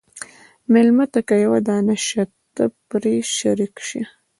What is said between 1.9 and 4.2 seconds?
شته، پرې شریک شه.